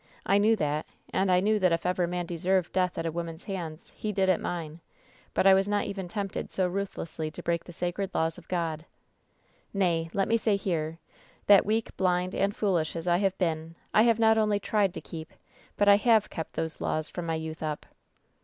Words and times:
I 0.25 0.39
knew 0.39 0.55
thai; 0.55 0.83
and 1.13 1.31
I 1.31 1.41
knew 1.41 1.59
that 1.59 1.71
if 1.71 1.85
ever 1.85 2.07
man 2.07 2.25
deserved 2.25 2.71
death 2.73 2.97
at 2.97 3.05
a 3.05 3.11
woman's 3.11 3.43
hands, 3.43 3.91
he 3.95 4.11
did 4.11 4.29
at 4.29 4.41
mine; 4.41 4.79
but 5.35 5.45
I 5.45 5.53
was 5.53 5.67
not 5.67 5.83
even 5.85 6.07
tempted 6.07 6.49
so 6.49 6.67
ruth 6.67 6.95
lessly 6.95 7.31
to 7.31 7.43
break 7.43 7.63
the 7.65 7.71
sacred 7.71 8.09
laws 8.15 8.39
of 8.39 8.47
Qod. 8.47 8.85
Nay, 9.75 10.09
let 10.11 10.27
me 10.27 10.37
say 10.37 10.55
here, 10.55 10.97
that 11.45 11.67
weak, 11.67 11.95
blind 11.97 12.33
and 12.33 12.55
foolish 12.55 12.95
as 12.95 13.07
I 13.07 13.17
have 13.17 13.37
been, 13.37 13.75
I 13.93 14.01
have 14.01 14.17
not 14.17 14.39
only 14.39 14.59
tried 14.59 14.95
to 14.95 15.01
keep, 15.01 15.33
but 15.77 15.87
I 15.87 15.97
have 15.97 16.31
kept 16.31 16.53
those 16.53 16.81
laws 16.81 17.07
from 17.07 17.27
my 17.27 17.35
youth 17.35 17.61
up. 17.61 17.85